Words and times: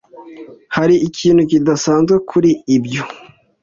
Hari 0.75 0.95
ikintu 1.07 1.41
kidasanzwe 1.49 2.15
kuri 2.29 2.51
ibyo? 2.75 3.03